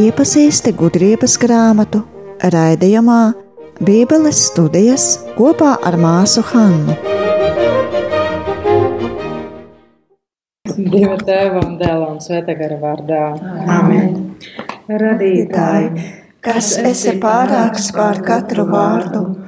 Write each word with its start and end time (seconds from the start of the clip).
Iepazīsti 0.00 0.74
gudrības 0.76 1.38
grāmatu 1.40 2.02
raidījumā 2.52 3.32
Bībeles 3.80 4.42
studijas 4.50 5.06
kopā 5.38 5.78
ar 5.80 5.96
māsu 5.96 6.44
Hannu. 6.50 6.98
Dieva 10.76 11.16
tēva 11.16 11.64
un 11.64 11.80
dēla 11.80 12.12
un 12.12 12.20
svētā 12.20 12.58
gara 12.60 12.76
vārdā. 12.84 13.24
Amen. 13.80 14.36
Radītāji, 14.84 16.04
kas 16.44 16.76
esi 16.76 17.16
pārāks 17.24 17.88
pār 17.96 18.20
katru 18.20 18.68
vārdu, 18.68 19.39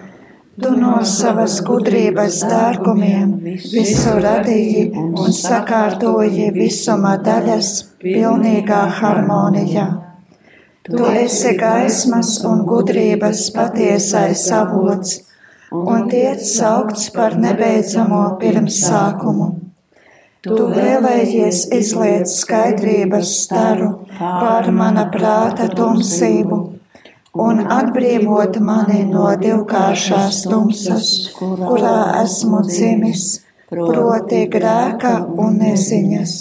tu 0.63 0.71
no 0.79 0.93
savas 1.09 1.57
gudrības 1.67 2.39
dārgumiem 2.47 3.33
visu 3.45 4.13
radīji 4.23 4.85
un 4.95 5.35
sakārtoji 5.35 6.51
visuma 6.55 7.17
daļas 7.27 7.71
pilnīgā 8.03 8.83
harmonijā. 8.99 9.87
Tu 10.87 11.03
esi 11.25 11.55
gaismas 11.59 12.31
un 12.49 12.65
gudrības 12.67 13.45
patiesais 13.57 14.45
avots, 14.59 15.19
un 15.73 16.09
tiec 16.13 16.43
saukts 16.47 17.11
par 17.17 17.39
nebeidzamo 17.45 18.23
pirmsākumu. 18.43 19.49
Tu 20.43 20.59
vēlējies 20.77 21.69
izliet 21.79 22.31
skaidrības 22.31 23.35
staru 23.45 23.93
pār 24.19 24.71
mana 24.75 25.07
prāta 25.15 25.69
tumsību 25.71 26.59
un 27.33 27.63
atbrīvot 27.65 28.59
mani 28.61 29.05
no 29.09 29.31
divkāršās 29.41 30.43
tumsas, 30.49 31.13
kurā 31.39 32.23
esmu 32.23 32.61
dzimis, 32.67 33.25
proti 33.71 34.45
grēka 34.53 35.15
un 35.41 35.57
neziņas. 35.63 36.35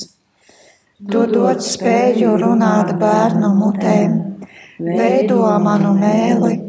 Tu 1.12 1.22
dod 1.32 1.64
spēju 1.66 2.36
runāt 2.44 2.92
bērnu 3.00 3.54
mutēm 3.58 4.20
veido 4.82 5.48
manu 5.64 5.96
mēli 5.98 6.60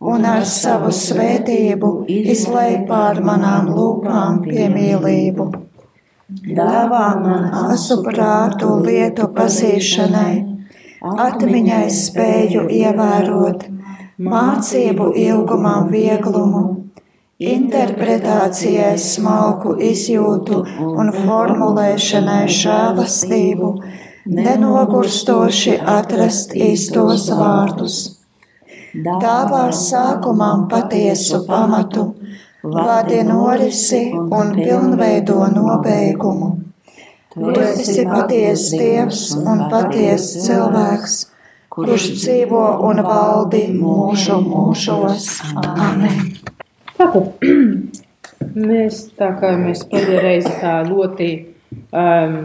un 0.00 0.24
ar 0.24 0.44
savu 0.48 0.90
svētību 0.96 1.92
izlai 2.10 2.82
pār 2.88 3.22
manām 3.24 3.70
lūpām 3.76 4.42
piemīlību. 4.44 5.50
Dāvā 6.30 7.06
man 7.22 7.48
asu 7.70 8.00
prātu 8.04 8.76
lietu 8.84 9.28
pazīšanai, 9.34 10.49
atmiņai 11.00 11.86
spēju 11.90 12.66
ievērot, 12.68 13.64
mācību 14.20 15.12
ilgumam 15.16 15.88
vieglumu, 15.92 16.62
interpretācijai 17.40 18.98
smalku 19.00 19.78
izjūtu 19.80 20.60
un 20.84 21.12
formulēšanai 21.16 22.44
žēlastību 22.52 23.74
nenogurstoši 24.28 25.78
atrast 25.96 26.52
īstos 26.54 27.30
vārdus. 27.32 28.00
Dāvā 28.92 29.68
sākumam 29.72 30.66
patiesu 30.68 31.44
pamatu, 31.46 32.10
vadi 32.62 33.22
norisi 33.24 34.10
un 34.12 34.52
pilnveido 34.56 35.46
nobeigumu. 35.54 36.50
Tu 37.30 37.50
esi 37.62 38.04
patiesa 38.08 38.78
Dievs 38.80 39.20
un 39.38 39.60
patiesa 39.70 40.40
cilvēks, 40.48 41.12
kurš 41.70 42.08
dzīvo 42.16 42.62
un 42.88 43.02
valdi 43.06 43.60
mūžu 43.70 44.40
mūžos. 44.42 45.28
Amen. 45.62 46.32
Tātad 46.98 47.46
mēs 48.70 49.04
tā 49.20 49.30
kā 49.38 49.54
mēs 49.62 49.86
pēdējā 49.92 50.24
reize 50.26 50.56
tā 50.58 50.74
ļoti 50.88 51.30
um, 51.94 52.36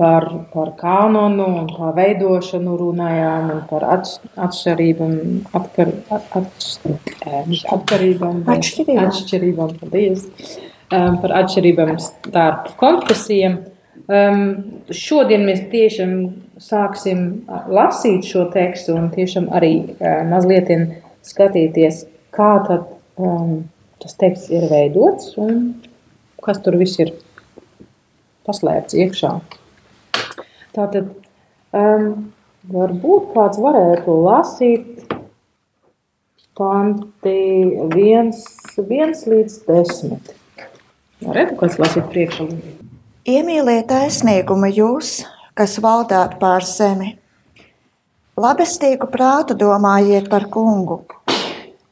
par, 0.00 0.28
par 0.54 0.72
kanonu 0.80 1.52
un 1.60 1.68
tā 1.68 1.92
veidošanu 2.00 2.80
runājām 2.80 3.50
un 3.58 3.64
par 3.68 3.90
atšķirībām, 3.92 5.16
atkar, 5.60 5.92
atšķir, 6.16 6.96
atkarībām, 7.76 8.44
atšķirībām. 8.56 9.08
atšķirībām, 9.10 9.80
paldies, 9.82 10.30
um, 10.92 11.18
par 11.22 11.34
atšķirībām 11.42 11.96
starp 12.02 12.72
konfesijiem. 12.80 13.58
Um, 14.12 14.42
šodien 14.92 15.46
mēs 15.46 15.64
tiešām 15.72 16.14
sāksim 16.62 17.24
lasīt 17.72 18.26
šo 18.28 18.46
tekstu 18.52 18.96
un 18.98 19.10
tiešām 19.14 19.48
arī 19.54 19.74
uh, 19.82 20.22
mazliet 20.28 20.70
skatīties, 21.26 22.04
kā 22.34 22.52
tad 22.68 22.88
um, 23.16 23.62
tas 24.02 24.16
teksts 24.18 24.50
ir 24.52 24.66
veidots 24.70 25.36
un 25.40 25.74
kas 26.42 26.58
tur 26.64 26.76
viss 26.80 26.98
ir 27.02 27.14
paslēpts 28.46 28.98
iekšā. 28.98 29.32
Tātad 30.74 31.12
um, 31.76 32.06
varbūt 32.72 33.32
kāds 33.36 33.60
varētu 33.62 34.16
lasīt 34.26 35.12
panti 36.58 37.38
1, 37.94 38.32
1 38.82 39.26
līdz 39.32 39.58
10. 39.68 40.32
Varētu 41.22 41.58
kāds 41.60 41.78
lasīt 41.82 42.08
priekšā. 42.12 42.46
Iemīliet 43.28 43.86
taisnīgumu 43.90 44.72
jūs, 44.72 45.22
kas 45.58 45.78
valdāt 45.82 46.38
pār 46.42 46.66
zemi. 46.66 47.14
Labestīgu 48.38 49.06
prātu 49.12 49.54
domājiet 49.58 50.30
par 50.32 50.48
kungu, 50.50 51.02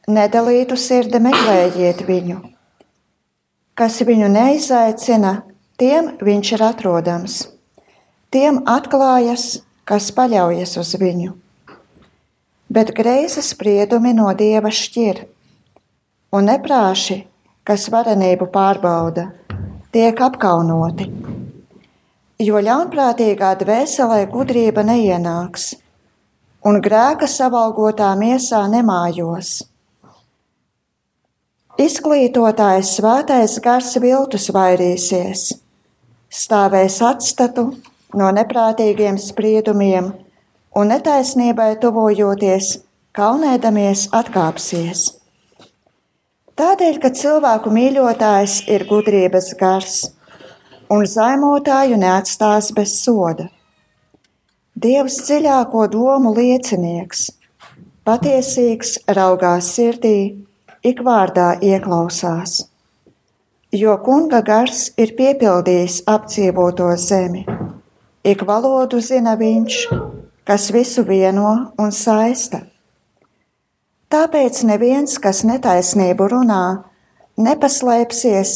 nedalītu 0.09 0.75
sirdi 0.75 1.21
meklējiet 1.21 2.03
viņu. 2.07 2.41
Kas 3.77 4.01
viņu 4.03 4.27
neizaicina, 4.33 5.41
tiem 5.79 6.13
viņš 6.21 6.53
ir 6.57 6.69
atrodams 6.71 7.41
tiem 8.31 8.61
atklājas, 8.69 9.61
kas 9.83 10.09
paļaujas 10.15 10.77
uz 10.79 10.95
viņu. 10.99 11.35
Bet 12.71 12.93
greizes 12.95 13.51
spriedumi 13.51 14.13
no 14.15 14.29
dieva 14.39 14.71
šķir, 14.71 15.25
un 16.31 16.47
neprāši, 16.47 17.17
kas 17.67 17.87
varenību 17.93 18.47
pārbauda, 18.53 19.27
tiek 19.93 20.21
apkaunoti. 20.21 21.07
Jo 22.41 22.61
ļaunprātīgā 22.65 23.51
dvēselē 23.59 24.23
gudrība 24.31 24.81
neienāks, 24.87 25.75
un 26.65 26.81
grēka 26.81 27.29
savalgotā 27.29 28.09
miesā 28.17 28.63
nemājos. 28.71 29.59
Izglītotājs 31.81 32.95
svētais 32.97 33.55
gars 33.63 33.93
viltus 34.01 34.49
vairīsies, 34.53 35.45
stāvēs 36.29 36.99
atstatu 37.05 37.69
no 38.17 38.33
neprātīgiem 38.35 39.17
spriedumiem 39.21 40.11
un 40.75 40.93
netaisnībai 40.93 41.75
tuvojoties, 41.81 42.75
kaunēdamies 43.17 44.09
atkāpsies. 44.15 45.20
Tādēļ, 46.61 46.97
ka 47.01 47.09
cilvēku 47.17 47.71
mīļotājs 47.73 48.59
ir 48.69 48.85
gudrības 48.89 49.47
gars, 49.57 49.95
un 50.93 51.07
zaimotāju 51.09 51.97
neatstās 51.97 52.69
bez 52.77 52.93
soda. 53.01 53.47
Dievs 54.77 55.17
dziļāko 55.25 55.87
domu 55.95 56.35
liecinieks, 56.37 57.25
patiesīgs 58.05 58.99
raugās 59.17 59.73
sirdī, 59.73 60.17
ik 60.85 61.01
vārdā 61.05 61.55
ieklausās, 61.65 62.67
jo 63.83 63.97
kunga 64.05 64.45
gars 64.45 64.91
ir 65.01 65.17
piepildījis 65.17 66.03
apdzīvoto 66.13 66.93
zemi 67.09 67.45
Ik 68.21 68.43
valodu 68.45 68.99
zina 69.01 69.31
viņš, 69.33 69.75
kas 70.45 70.67
visu 70.69 71.01
vieno 71.01 71.73
un 71.81 71.89
saista. 71.89 72.59
Tāpēc 74.11 74.57
neviens, 74.67 75.13
kas 75.23 75.45
netaisnību 75.47 76.25
runā, 76.33 76.63
nepaslēpsies 77.39 78.49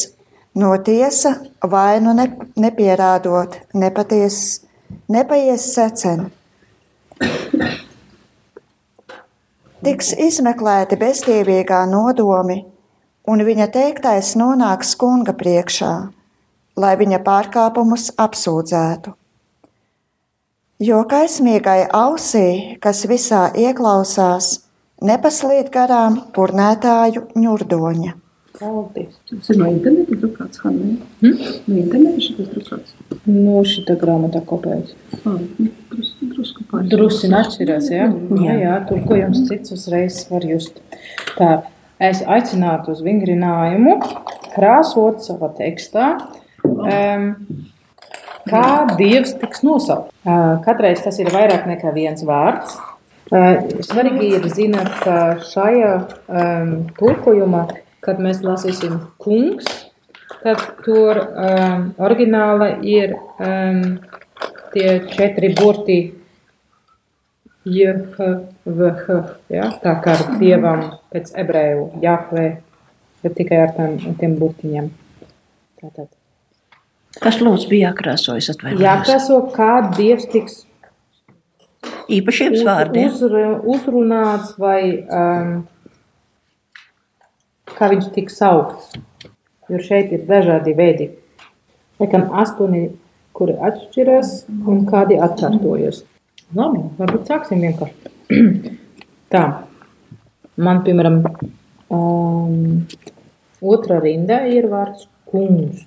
no 0.60 0.74
tiesa 0.84 1.32
vainu 1.64 2.12
ne, 2.18 2.26
nepierādot, 2.60 3.56
nepaties, 3.72 4.40
nepaies 5.08 5.64
secen. 5.72 6.26
Tiks 9.86 10.12
izmeklēti 10.26 10.98
bezdievīgā 11.00 11.80
nodomi, 11.88 12.58
un 13.24 13.44
viņa 13.48 13.70
teiktais 13.72 14.34
nonāks 14.36 14.92
kunga 15.00 15.32
priekšā, 15.40 15.92
lai 16.76 16.92
viņa 17.00 17.22
pārkāpumus 17.24 18.10
apsūdzētu. 18.20 19.16
Jo 20.84 21.00
kaismīgai 21.08 21.86
ausī, 21.96 22.76
kas 22.84 23.06
visā 23.08 23.46
ieklausās, 23.56 24.65
nepasliet 25.04 25.72
garām 25.74 26.20
purnētāju 26.36 27.26
ņurdoņa. 27.36 28.14
Paldies. 28.56 29.12
Tas 29.28 29.50
ir 29.52 29.58
no 29.60 29.66
interneta 29.68 30.16
drukāts, 30.16 30.60
Hanne? 30.64 30.94
Hmm? 31.20 31.40
No 31.68 31.76
interneta 31.76 32.22
šitas 32.24 32.48
drukāts? 32.54 32.94
Nu, 33.28 33.58
šita 33.68 33.98
grāmata 34.00 34.40
kopējas. 34.48 34.94
Ah, 35.18 35.36
drusku, 35.90 36.28
drusku 36.30 36.64
pārāk. 36.70 36.88
Drusku 36.94 37.30
atšķirās, 37.36 37.90
jā? 37.92 38.08
Jā, 38.40 38.56
jā, 38.62 38.78
tulkojums 38.88 39.44
cits 39.50 39.74
uzreiz 39.76 40.22
var 40.30 40.48
just. 40.48 40.80
Tā, 41.36 41.50
es 42.00 42.24
aicinātu 42.24 42.96
uz 42.96 43.04
vingrinājumu, 43.04 43.98
krāsot 44.56 45.20
savā 45.26 45.52
tekstā, 45.58 46.14
um, 46.64 47.30
kā 48.48 48.66
Dievs 48.96 49.36
tiks 49.42 49.66
nosaukts. 49.66 50.16
Uh, 50.24 50.56
katreiz 50.64 51.04
tas 51.04 51.20
ir 51.20 51.28
vairāk 51.34 51.68
nekā 51.68 51.92
viens 51.92 52.24
vārds. 52.24 52.78
Uh, 53.26 53.56
svarīgi 53.82 54.28
ir 54.36 54.44
zināt, 54.54 54.92
ka 55.02 55.16
šajā 55.42 55.94
um, 56.30 56.68
tulkojumā, 56.94 57.64
kad 58.06 58.20
mēs 58.22 58.38
lasīsim 58.46 59.00
kungs, 59.18 59.66
tad 60.44 60.62
tur 60.84 61.18
um, 61.18 61.88
oriģināla 61.98 62.68
ir 62.86 63.16
um, 63.42 63.96
tie 64.70 65.00
četri 65.10 65.50
burti 65.58 65.98
JHVH, 67.66 69.16
ja? 69.50 69.72
tā 69.82 69.96
kā 70.04 70.14
ar 70.14 70.38
dievam 70.38 70.84
pēc 71.10 71.32
ebreju 71.42 71.88
Jahve, 72.04 72.46
bet 73.26 73.34
tikai 73.40 73.58
ar 73.64 73.74
tiem, 73.74 73.98
tiem 74.20 74.38
burtiņiem. 74.38 74.92
Tātad. 75.82 76.12
Kas 77.18 77.40
lūdzu 77.42 77.72
bija 77.72 77.90
jākrāsojas 77.90 78.52
atvainojos? 78.54 78.86
Jākrāso, 78.86 79.40
kā 79.56 79.72
dievs 79.96 80.30
tiks 80.30 80.62
Īpašiem 82.12 82.54
uz, 82.54 82.62
vārdiem. 82.66 83.08
uzru- 83.10 83.60
uzrunāts 83.74 84.52
vai 84.62 84.80
um, 85.10 85.54
kā 87.76 87.88
viņš 87.92 88.10
tiks 88.14 88.38
saukts. 88.38 88.92
Jo 89.66 89.80
šeit 89.82 90.12
ir 90.14 90.22
dažādi 90.28 90.76
veidi. 90.78 91.08
Laikam 91.98 92.28
astoņi, 92.38 92.84
kuri 93.34 93.56
atšķiras 93.68 94.30
un 94.68 94.84
kādi 94.86 95.18
atkārtojas. 95.18 96.04
Labi, 96.54 96.84
varbūt 97.00 97.26
sāksim 97.32 97.64
vienkārši. 97.64 98.12
Tā, 99.34 99.42
man, 100.62 100.84
piemēram, 100.86 101.18
um, 101.90 102.86
otrā 103.66 103.98
rinda 104.04 104.44
ir 104.46 104.70
vārds 104.70 105.08
kungs. 105.26 105.82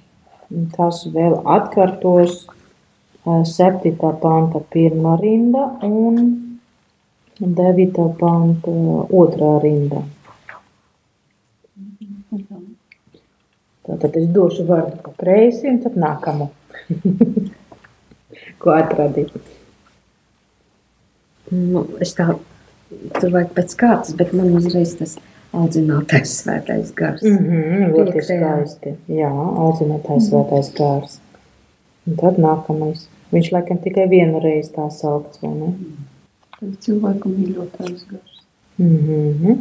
Un 0.50 0.66
Tas 0.74 1.04
vēl 1.14 1.38
atkārtos 1.46 2.42
septītā 3.50 4.14
panta 4.22 4.62
pirmā 4.74 5.16
rinda 5.22 5.66
un 5.88 6.22
devītā 7.40 8.08
panta 8.20 8.74
otrā 9.22 9.52
rinda. 9.64 10.04
Tātad 13.90 14.18
es 14.20 14.28
došu 14.30 14.68
vārdu 14.70 15.14
kreisi 15.18 15.70
un 15.72 15.80
tad 15.82 15.96
nākamo. 15.98 16.52
Ko 18.62 18.76
atradīt? 18.76 19.34
Nu, 21.50 21.82
es 22.04 22.14
tā, 22.14 22.28
tur 23.18 23.32
vajag 23.34 23.56
pēc 23.56 23.74
kārtas, 23.80 24.14
bet 24.20 24.36
man 24.38 24.54
uzreiz 24.60 24.94
tas 25.00 25.16
audzinātais 25.56 26.36
svētais 26.44 26.92
gars. 26.94 27.24
Mm 27.26 27.38
-hmm, 27.38 27.94
ļoti 27.96 28.22
skaisti. 28.28 28.94
Jā, 29.08 29.32
audzinātais 29.64 30.30
svētais 30.30 30.70
gārs. 30.78 31.18
Un 32.06 32.20
tad 32.22 32.38
nākamais. 32.38 33.08
Viņš 33.30 33.52
laikam 33.54 33.78
tikai 33.84 34.08
vienu 34.10 34.40
reizi 34.42 34.72
tā 34.74 34.88
saukts, 34.94 35.42
vai 35.44 35.52
ne? 35.54 35.74
Tad 36.58 36.78
cilvēku 36.86 37.30
mīļotais 37.30 38.06
gars. 38.10 38.40
Mm 38.80 38.96
-hmm. 39.08 39.60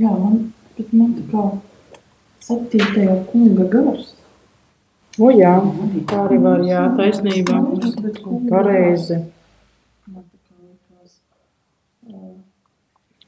Jā, 0.00 0.10
man, 0.18 0.52
bet 0.76 0.92
man 0.92 1.12
tā 1.14 1.24
kā 1.30 1.44
septītajā 2.46 3.16
kunga 3.30 3.66
gars. 3.74 4.14
O 5.18 5.30
jā, 5.30 5.52
tā 6.08 6.22
arī 6.24 6.38
var, 6.42 6.62
jā, 6.64 6.82
taisnība. 6.96 7.58
Pareizi. 8.48 9.18
Man 10.06 10.24
tā 10.24 10.38
kā 10.46 10.54
likās. 10.64 11.12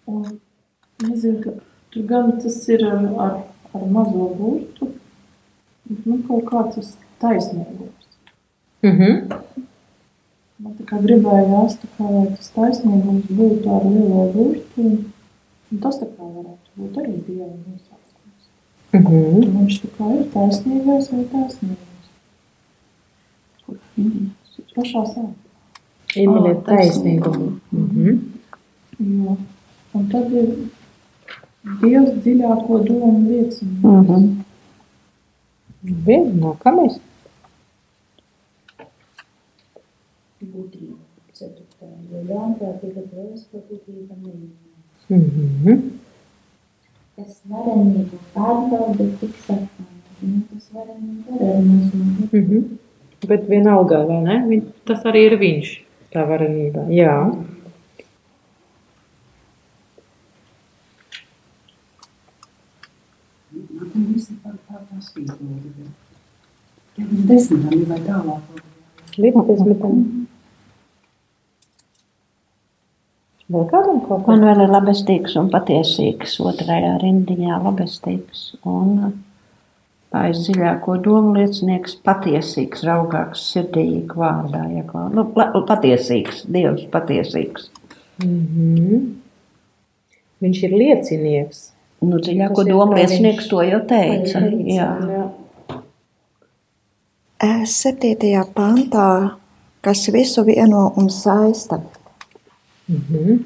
Un 0.06 0.40
nezinu, 1.08 1.40
ka 1.44 1.50
tur 1.92 2.02
gan 2.08 2.32
tas 2.40 2.68
ir 2.68 2.86
ar, 2.88 3.04
ar, 3.26 3.38
ar 3.74 3.86
mazo 3.96 4.28
burtu, 4.38 4.92
bet 5.84 6.06
nu 6.06 6.22
kaut 6.28 6.44
kā 6.48 6.62
tas 6.74 6.94
taisnīgums. 7.22 8.06
Mm 8.82 8.98
-hmm. 8.98 9.42
Man 10.62 10.74
tā 10.78 10.84
kā 10.86 10.98
gribējās, 11.02 11.72
tā 11.82 11.88
kā, 11.96 12.06
lai 12.06 12.26
tas 12.36 12.50
taisnīgums 12.54 13.30
būtu 13.38 13.70
ar 13.76 13.86
lielo 13.86 14.26
burtu, 14.34 14.84
tas 15.82 15.98
tā 15.98 16.06
kā 16.06 16.26
varētu 16.26 16.76
būt 16.78 16.98
arī 17.02 17.14
Dieva 17.26 17.48
nosaukums. 17.48 18.44
Mm 18.92 19.00
-hmm. 19.06 19.38
Un 19.38 19.56
viņš 19.56 19.78
tā 19.82 19.90
kā 19.96 20.10
ir 20.18 20.24
taisnīgais 20.34 21.10
vai 21.12 21.24
taisnīgais. 21.32 22.06
Kur 23.66 23.76
minēts? 23.96 24.60
Pašā 24.76 25.04
sākumā. 25.12 25.34
Iemīliet 26.16 26.58
Ā, 26.58 26.64
taisnīgumu. 26.70 27.48
Mm 27.72 27.88
-hmm. 27.94 28.16
Jā. 29.24 29.36
Un 29.94 30.08
tad 30.08 30.32
ir 30.32 30.48
Dievs 31.82 32.10
dziļāko 32.22 32.84
domu 32.86 33.28
liecina. 33.28 33.78
Mm 33.82 34.06
-hmm. 34.06 34.44
Vienu 36.06 36.32
nākamais. 36.44 37.00
būtība. 40.50 40.98
Ceturtā, 41.32 41.86
jo 42.12 42.22
ļaunprātīga 42.30 43.02
būtība 43.68 44.14
neīmēs. 44.22 45.08
Mm 45.08 45.24
-hmm. 45.64 45.80
Tas 47.16 47.40
varenību 47.50 48.18
pārbauda 48.34 49.06
tik 49.20 49.34
sakām, 49.46 49.88
un 50.22 50.42
tas 50.52 50.68
varenību 50.74 51.38
var 51.40 51.48
arī 51.56 51.64
mazliet. 51.68 52.32
Mm 52.32 52.46
-hmm. 52.48 52.62
Bet 53.28 53.48
vienalga, 53.48 54.04
vai 54.06 54.20
ne? 54.22 54.36
Viņ- 54.48 54.68
Tas 54.84 55.04
arī 55.04 55.26
ir 55.30 55.38
viņš, 55.38 55.68
tā 56.12 56.26
varenība. 56.28 56.86
Jā. 56.90 57.16
Līdz 66.98 67.24
desmitam 67.28 67.84
vai 67.90 68.00
tālāk. 68.06 68.60
Līdz 69.18 69.46
desmitam. 69.50 70.21
Vēl 73.52 73.66
kādam 73.68 73.98
kaut 74.06 74.26
Man 74.30 74.40
kā? 74.40 74.46
vēl 74.52 74.62
ir 74.64 74.70
labestīgs 74.72 75.34
un 75.40 75.50
patiesīgs 75.52 76.38
otrajā 76.40 76.94
rindiņā 77.02 77.58
labestīgs 77.64 78.44
un 78.64 78.94
aiz 80.12 80.42
dziļāko 80.46 80.96
domu 81.04 81.34
liecinieks 81.36 81.96
patiesīgs, 82.06 82.84
raugāks, 82.88 83.42
sirdīgi 83.52 84.16
vārdā. 84.16 84.62
Ja, 84.76 85.04
nu, 85.12 85.26
la- 85.36 85.50
patiesīgs, 85.68 86.44
Dievs 86.52 86.86
patiesīgs. 86.92 87.68
Mm 88.22 88.46
-hmm. 88.54 89.06
Viņš 90.42 90.62
ir 90.64 90.72
liecinieks. 90.78 91.62
Nu, 92.02 92.18
dziļāko 92.18 92.64
domu 92.66 92.92
kā 92.92 92.98
liecinieks 92.98 93.48
to 93.48 93.62
jau 93.62 93.80
teica. 93.86 94.38
Jā. 94.66 94.88
Jā. 95.12 95.30
Eh, 97.42 97.62
Septītajā 97.66 98.44
pantā, 98.54 99.30
kas 99.80 100.08
visu 100.14 100.44
vieno 100.44 100.92
un 100.96 101.08
saista. 101.10 101.80
-hmm. 102.98 103.38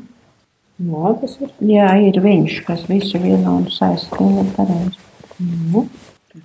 Jā, 0.79 1.13
tas 1.21 1.37
ir. 1.41 1.51
Jā, 1.61 1.89
ir 2.09 2.21
viņš, 2.21 2.65
kas 2.67 2.83
visu 2.89 3.19
vienu 3.19 3.57
un 3.57 3.67
saista. 3.71 4.17
Nu, 4.21 4.45
pareizi. 4.57 4.99
Nu. 5.73 5.87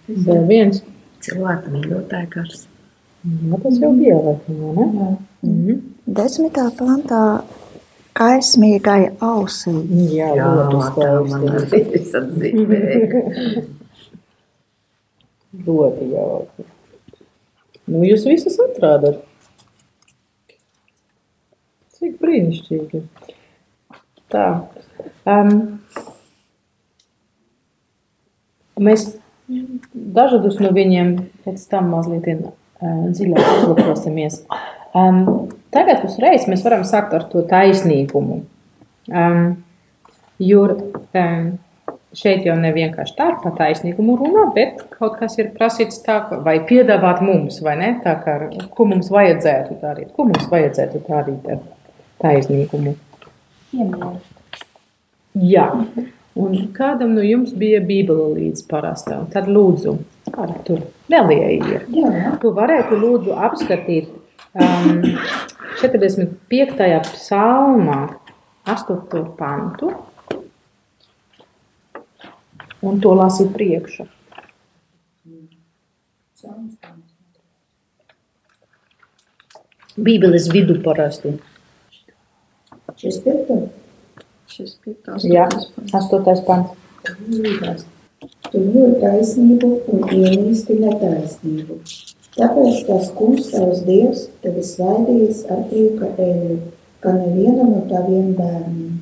Vēl 0.08 0.46
viens. 0.48 0.84
Cilvēku 1.22 1.70
mīļotāja 1.74 2.28
gars. 2.36 2.68
Jā, 3.24 3.58
tas 3.64 3.76
jau 3.80 3.92
bija 3.94 4.16
laikam, 4.16 4.56
ne? 4.76 4.86
Jā. 5.00 5.10
Mm 5.44 5.58
-hmm. 5.66 5.82
Desmitā 6.08 6.72
pantā 6.80 7.42
kaismīgai 8.14 9.12
ausī. 9.20 9.76
Jā, 10.16 10.32
Jā, 10.36 10.48
ļoti 10.72 10.90
tā 10.96 11.12
man 11.30 11.42
skaisti. 11.48 11.76
arī 11.78 12.06
sadzīvēja. 12.14 13.64
Ļoti 15.68 16.08
jauki. 16.14 16.64
Nu, 17.92 18.04
jūs 18.08 18.24
visus 18.30 18.58
atrādat. 18.64 19.20
Cik 22.02 22.16
brīnišķīgi. 22.18 23.04
Tā. 24.34 24.46
Um, 25.30 25.52
mēs 28.82 29.04
dažādus 29.94 30.58
no 30.64 30.72
viņiem 30.74 31.12
pēc 31.46 31.66
tam 31.70 31.92
mazliet 31.94 32.26
uh, 32.34 32.54
dziļāk 32.82 33.50
uzlūkosimies. 33.52 34.40
Um, 34.98 35.52
tagad 35.70 36.08
uzreiz 36.08 36.48
mēs 36.50 36.64
varam 36.66 36.88
sākt 36.90 37.14
ar 37.14 37.28
to 37.30 37.44
taisnīgumu. 37.52 38.40
Um, 39.12 39.44
jo 40.42 40.64
um, 40.72 41.46
šeit 42.18 42.48
jau 42.48 42.56
ne 42.60 42.72
vienkārši 42.76 43.16
tā 43.20 43.28
par 43.44 43.54
taisnīgumu 43.60 44.18
runā, 44.20 44.48
bet 44.56 44.82
kaut 44.96 45.20
kas 45.20 45.38
ir 45.38 45.52
prasīts 45.54 46.02
tā, 46.06 46.18
vai 46.48 46.58
piedāvāt 46.66 47.22
mums, 47.22 47.62
vai 47.62 47.78
ne? 47.80 47.92
Tā 48.04 48.18
kā, 48.26 48.40
ko 48.74 48.90
mums 48.90 49.12
vajadzētu 49.14 49.78
darīt, 49.84 50.10
ko 50.18 50.28
mums 50.32 50.50
vajadzētu 50.52 51.04
darīt 51.06 51.48
ar 51.54 51.62
taisnīgumu. 52.22 52.96
Piemēram, 53.72 54.20
Jā, 55.40 55.70
un 56.36 56.56
kādam 56.76 57.14
no 57.16 57.22
jums 57.24 57.54
bija 57.56 57.80
bībele 57.88 58.26
līdz 58.36 58.66
parastā, 58.68 59.22
tad 59.32 59.48
lūdzu, 59.48 59.94
kāda 60.28 60.58
tur 60.68 60.82
nelieja 61.12 61.52
ir. 61.56 61.86
Jā, 61.96 62.34
Tu 62.42 62.52
varētu 62.58 63.00
lūdzu 63.00 63.38
apskatīt 63.48 64.10
um, 64.60 65.00
45. 65.80 67.00
psalmā 67.14 68.02
8. 68.68 69.24
pantu. 69.40 69.94
un 72.82 73.00
to 73.00 73.14
lasīt 73.14 73.52
priekšu. 73.54 74.08
Bībeles 80.02 80.48
vidu 80.52 80.80
parasti. 80.82 81.36
Šis 83.02 83.18
piekto. 83.24 83.56
Šis 84.52 84.76
piektais. 84.84 85.24
Jā, 85.26 85.48
astotais 85.98 86.44
pants. 86.46 87.88
Tu 88.52 88.60
mīli 88.62 89.00
taisnību 89.02 89.70
un 89.90 90.04
ienīsti 90.14 90.78
netaisnību. 90.84 91.80
Tāpēc 92.36 92.84
tas 92.86 93.10
kungs 93.18 93.50
tavs 93.50 93.82
dievs 93.88 94.28
tevi 94.44 94.62
svaidījis 94.68 95.42
ar 95.50 95.64
prieka 95.72 96.12
eļu, 96.28 96.60
kā 97.02 97.16
neviena 97.16 97.66
no 97.72 97.82
taviem 97.90 98.36
bērniem. 98.38 98.94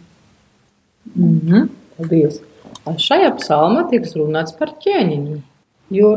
Mm 1.16 1.40
-hmm. 1.44 1.70
Paldies. 1.98 2.40
Šajā 3.10 3.36
psalmā 3.38 3.90
tiek 3.92 4.08
runāts 4.16 4.56
par 4.56 4.72
ķēniņu, 4.86 5.42
jo 5.92 6.10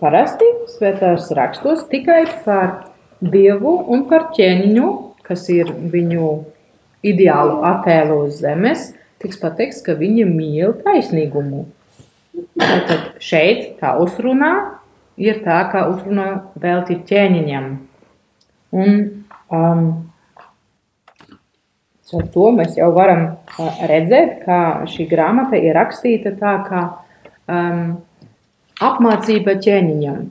parasti 0.00 0.48
svētās 0.78 1.28
rakstos 1.36 1.84
tikai 1.92 2.24
par 2.44 2.88
dievu 3.20 3.84
un 3.92 4.08
par 4.08 4.30
ķēniņu, 4.32 4.88
kas 5.22 5.48
ir 5.52 5.74
viņu 5.92 6.44
ideālu 7.06 7.60
attēlu 7.66 8.22
uz 8.26 8.40
zemes, 8.42 8.92
tiks 9.22 9.40
pateikts, 9.42 9.82
ka 9.86 9.96
viņi 9.98 10.26
mīl 10.28 10.74
taisnīgumu. 10.84 11.66
Tātad 12.58 13.18
šeit 13.22 13.78
tā 13.80 13.96
uzrunā 13.98 14.52
ir 15.18 15.40
tā, 15.46 15.62
kā 15.72 15.88
uzrunā 15.90 16.28
veltīt 16.62 17.06
ķēniņam. 17.08 17.72
Un 18.78 19.00
um, 19.50 19.88
Ar 22.08 22.24
to 22.32 22.46
mēs 22.56 22.76
jau 22.78 22.88
varam 22.96 23.24
redzēt, 23.84 24.38
ka 24.46 24.86
šī 24.88 25.04
grāmata 25.10 25.58
ir 25.60 25.74
rakstīta 25.76 26.32
tā 26.40 26.54
kā 26.64 26.84
um, 27.52 27.98
apmācība 28.80 29.58
ķēniņam. 29.60 30.22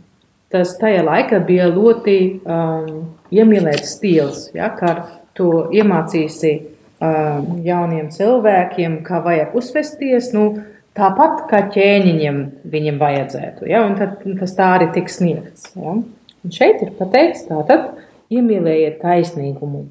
Tas 0.49 0.73
tajā 0.81 1.03
laikā 1.05 1.41
bija 1.45 1.67
ļoti 1.69 2.17
um, 2.39 2.87
iemīlēts 3.35 3.93
stils, 3.93 4.47
ja, 4.57 4.71
kā 4.73 4.95
tu 5.37 5.51
iemācīsi 5.75 6.53
um, 6.57 7.51
jauniem 7.65 8.09
cilvēkiem, 8.13 9.01
kā 9.07 9.21
vajag 9.25 9.55
uzvesties, 9.57 10.31
nu, 10.35 10.49
tāpat 10.97 11.45
kā 11.51 11.61
ķēniņiem 11.73 12.39
viņam 12.73 13.01
vajadzētu. 13.01 13.67
Ja, 13.69 13.83
un 13.85 13.97
tad 13.99 14.23
tas 14.39 14.55
tā 14.57 14.71
arī 14.77 14.89
tiks 14.95 15.19
sniegts. 15.21 15.69
Ja. 15.77 15.97
Un 15.97 16.53
šeit 16.53 16.81
ir 16.85 16.93
pateikts, 16.97 17.45
tātad 17.49 17.91
iemīlējiet 18.33 18.99
taisnīgumu. 19.03 19.85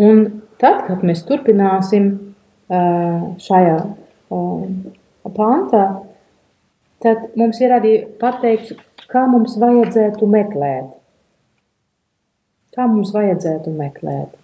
Un 0.00 0.22
tad, 0.60 0.84
kad 0.86 1.02
mēs 1.06 1.24
turpināsim 1.28 2.12
šajā 2.70 3.76
pāntā, 5.34 5.84
tad 7.02 7.26
mums 7.40 7.60
ir 7.60 7.74
arī 7.74 7.94
pateikts, 8.20 8.76
kā 9.10 9.26
mums 9.26 9.56
vajadzētu 9.58 10.28
meklēt. 10.30 10.99
Kā 12.70 12.86
mums 12.86 13.10
vajadzētu 13.14 13.72
meklēt 13.74 14.36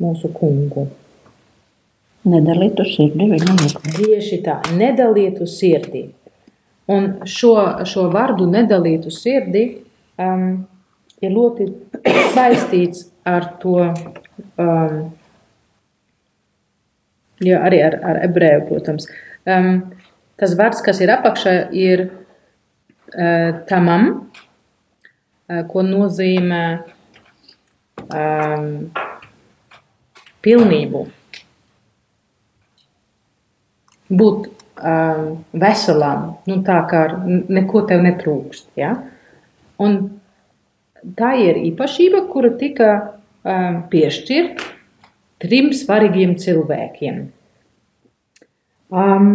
mūsu 0.00 0.30
kungu. 0.36 0.86
Nedalītu 2.26 2.86
sirdi 2.88 3.26
viņa 3.30 3.56
meklē. 3.58 3.92
Tieši 3.98 4.38
tā, 4.46 4.56
nedalītu 4.76 5.46
sirdi. 5.50 6.06
Un 6.92 7.10
šo, 7.28 7.52
šo 7.86 8.06
vārdu 8.14 8.46
nedalītu 8.48 9.12
sirdi 9.12 9.66
um, 10.22 10.64
ir 11.20 11.34
ļoti 11.34 11.68
saistīts 12.34 13.06
ar 13.26 13.48
to, 13.62 13.76
um, 14.62 14.98
jā, 17.42 17.60
arī 17.60 17.82
ar, 17.90 17.98
ar 18.12 18.22
ebreju, 18.24 18.64
protams. 18.70 19.08
Um, 19.46 19.72
tas 20.40 20.54
vārds, 20.58 20.82
kas 20.86 21.02
ir 21.02 21.12
apakšā, 21.14 21.56
ir 21.74 22.06
uh, 22.08 23.64
tamam, 23.68 24.30
ko 25.46 25.82
nozīmē 25.86 26.62
um, 28.10 28.66
pilnību. 30.42 31.02
Būt 34.06 34.48
um, 34.50 35.28
veselam, 35.66 36.26
nu 36.46 36.60
tā 36.66 36.78
kā 36.90 37.02
neko 37.26 37.82
tev 37.90 38.04
netrūkst. 38.06 38.68
Ja? 38.78 38.94
Un 39.82 39.98
tā 41.18 41.34
ir 41.42 41.58
īpašība, 41.70 42.24
kura 42.30 42.52
tika 42.58 42.90
um, 43.42 43.82
piešķirta 43.90 44.74
trim 45.42 45.72
svarīgiem 45.76 46.36
cilvēkiem. 46.40 47.24
Um, 48.94 49.26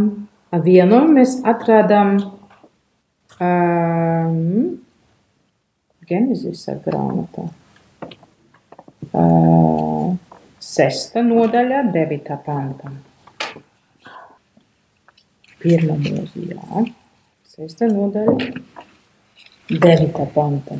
vienu 0.63 1.01
mēs 1.11 1.37
atradām 1.47 2.15
um, 3.39 4.80
Genezisa 6.11 6.75
grāmatā. 6.83 7.45
Uh, 9.11 10.11
sesta 10.59 11.23
nodaļa, 11.23 11.85
devītā 11.95 12.37
pantā. 12.45 12.91
Pirmā 15.61 15.95
mūzija, 16.03 16.57
jā. 16.57 16.83
Sesta 17.47 17.87
nodaļa, 17.87 18.51
devītā 19.71 20.27
pantā. 20.35 20.77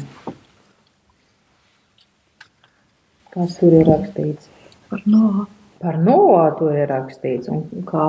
Kas 3.32 3.56
tur 3.62 3.80
ir 3.80 3.88
rakstīts? 3.88 4.52
Par 4.92 5.08
no. 5.08 5.48
Par 5.82 5.98
Noā 5.98 6.44
tur 6.60 6.76
ir 6.78 6.92
rakstīts. 6.92 7.50
Un 7.50 7.86
kā, 7.88 8.08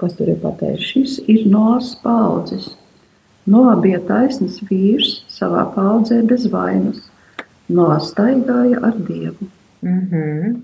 kas 0.00 0.14
tur 0.16 0.30
ir 0.32 0.38
pateikts? 0.40 0.86
Šis 0.92 1.16
ir 1.28 1.42
Noās 1.52 1.90
paudzes. 2.00 2.70
Noā 3.50 3.74
bija 3.82 3.98
taisns 4.08 4.60
vīrs 4.64 5.18
savā 5.28 5.66
paudzē 5.74 6.22
bez 6.28 6.46
vainas. 6.52 7.02
Noā 7.68 7.98
staigāja 8.00 8.80
ar 8.84 8.96
Dievu. 9.08 9.48
Mm 9.84 10.00
-hmm. 10.10 10.60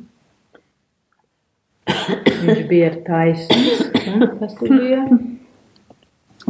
Viņš 2.46 2.62
bija 2.68 2.90
taisnīgs. 3.06 3.90
Tur 4.58 4.68
bija? 4.68 5.04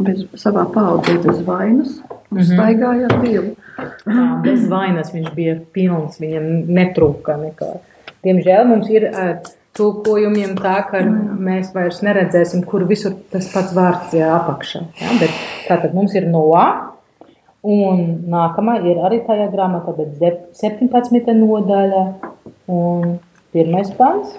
Bez, 0.01 0.23
savā 0.39 0.65
paudzē 0.73 1.17
bez 1.25 1.41
vainas 1.45 2.01
un 2.31 2.37
Mhm. 2.37 2.45
staigāja 2.53 3.07
ar 3.11 3.21
Dievu. 3.21 3.55
Jā, 4.05 4.41
bez 4.43 4.67
vainas 4.69 5.11
viņš 5.13 5.33
bija 5.35 5.55
pilns, 5.73 6.19
viņam 6.19 6.65
netrūka 6.67 7.35
nekā. 7.37 7.79
Diemžēl 8.23 8.67
mums 8.67 8.89
ir 8.89 9.05
ar 9.15 9.41
tulkojumiem 9.77 10.55
tā, 10.59 10.75
ka 10.89 11.01
mēs 11.05 11.71
vairs 11.75 12.01
neredzēsim, 12.05 12.63
kur 12.67 12.85
visur 12.89 13.15
tas 13.31 13.47
pats 13.53 13.73
vārds 13.75 14.13
ir 14.17 14.27
apakšā. 14.27 14.83
Ja? 14.99 15.15
Bet 15.21 15.35
tātad 15.69 15.95
mums 15.95 16.15
ir 16.17 16.27
Noā, 16.31 16.65
un 17.63 18.03
nākamā 18.31 18.79
ir 18.89 19.01
arī 19.05 19.21
tajā 19.27 19.47
grāmatā, 19.53 19.95
bet 19.97 20.17
zep- 20.19 20.47
17. 20.59 21.33
nodaļa 21.37 22.05
un 22.67 23.19
pirmais 23.53 23.91
pants. 23.97 24.35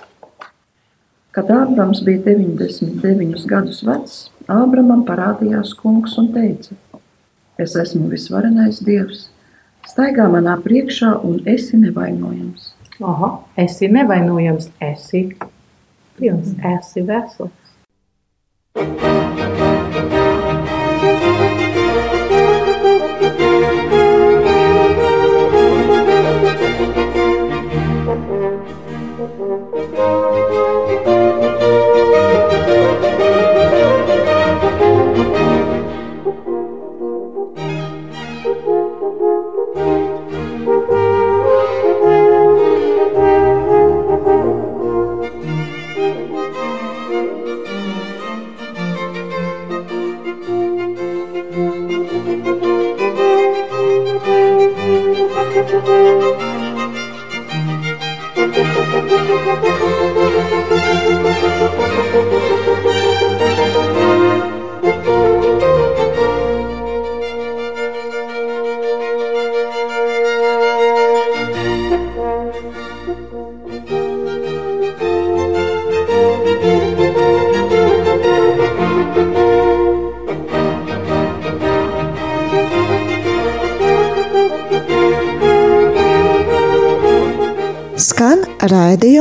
Kad 1.33 1.49
Ābrams 1.49 2.03
bija 2.05 2.21
99 2.27 3.47
gadus 3.49 3.81
vecs, 3.89 4.17
Ābramam 4.53 5.07
parādījās 5.09 5.73
kungs 5.79 6.19
un 6.21 6.29
teica: 6.35 6.77
Es 7.57 7.77
esmu 7.79 8.11
visvarenais 8.11 8.83
Dievs, 8.85 9.31
staigā 9.89 10.27
manā 10.29 10.59
priekšā 10.61 11.15
un 11.25 11.41
esi 11.47 11.79
nevainojams. 11.79 12.73
Aha, 13.01 13.31
esi 13.57 13.89
nevainojams, 13.89 14.69
esi 14.81 15.23
pilns, 16.19 16.53
esi 16.75 17.07
vesels. 17.09 17.51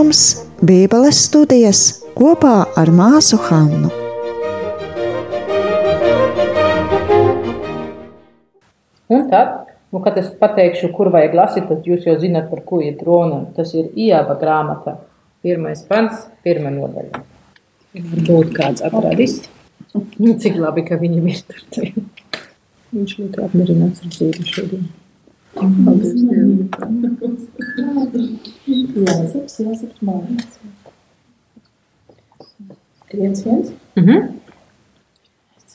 Raidījums 0.02 0.48
Bībeles 0.66 1.18
studijas 1.28 2.02
kopā 2.18 2.66
ar 2.76 2.90
māsu 2.90 3.38
Hannu. 3.38 3.90
Un 9.12 9.28
tad, 9.30 9.68
nu, 9.92 10.02
kad 10.02 10.18
es 10.18 10.32
pateikšu, 10.40 10.90
kur 10.96 11.12
vajag 11.14 11.36
lasīt, 11.38 11.68
tad 11.70 11.86
jūs 11.86 12.08
jau 12.08 12.16
zināt, 12.18 12.50
par 12.50 12.64
ko 12.66 12.82
ir 12.82 12.98
runa. 12.98 13.46
Tas 13.56 13.74
ir 13.76 13.92
Ieva 13.96 14.38
grāmata. 14.42 14.98
Pirmais 15.44 15.84
pants, 15.86 16.26
pirmā 16.44 16.72
nodaļa. 16.74 17.22
Varbūt 17.94 18.56
kāds 18.58 18.82
atradis. 18.82 19.44
Nu, 19.94 20.34
cik 20.34 20.58
labi, 20.58 20.86
ka 20.88 20.98
viņam 20.98 21.30
ir 21.30 21.44
tur. 21.70 21.94
Viņš 22.96 23.20
ļoti 23.20 23.46
apmierināts 23.46 24.02
ar 24.02 24.18
dzīvi 24.18 24.50
šodien. 24.50 24.90
Jāzeps, 29.02 29.58
jāzeps 29.60 30.00
mājas. 30.00 30.60
Viens, 33.12 33.44
viens. 33.44 33.74
Mhm. 34.00 34.38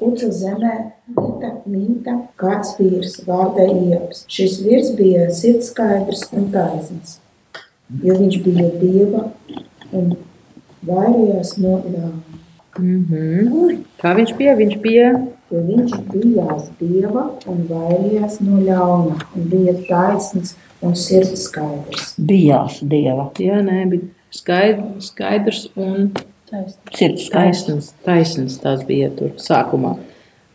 Uca 0.06 0.28
zemē 0.28 0.72
mita, 1.08 1.50
mīta 1.68 2.14
kāds 2.40 2.74
vīrs 2.78 3.14
vārdā 3.24 3.64
Ievs. 3.68 4.24
Šis 4.28 4.58
vīrs 4.64 4.90
bija 4.96 5.30
sirdskaidrs 5.32 6.26
un 6.36 6.50
taisns, 6.52 7.18
jo 8.02 8.16
viņš 8.18 8.36
bija 8.44 8.68
dieva 8.80 9.22
un 9.92 10.16
vairījās 10.84 11.56
no 11.60 11.78
ļauna. 11.84 12.40
Mhm. 12.76 13.80
Kā 14.00 14.12
viņš 14.16 14.36
bija? 14.36 14.56
Viņš 14.56 14.76
bija 14.84 15.08
Jo 15.50 15.60
viņš 15.62 15.92
bijās 16.10 16.70
dieva 16.80 17.28
un 17.46 17.66
vairījās 17.68 18.40
no 18.42 18.58
ļauna 18.66 19.18
un 19.38 19.44
bija 19.52 19.76
taisns 19.86 20.56
un 20.82 20.96
sirdskaidrs. 20.98 22.16
Bijās 22.18 22.80
dieva. 22.82 23.28
jā, 23.38 23.60
nē, 23.62 23.84
bija 23.92 24.08
skaidrs, 24.34 25.12
skaidrs 25.12 25.68
un 25.76 26.10
Sirds 26.46 27.24
skaists. 27.26 27.30
taisns. 27.32 27.94
Taisns 28.06 28.58
tas 28.62 28.84
bija 28.86 29.08
tur 29.10 29.32
sākumā. 29.42 29.96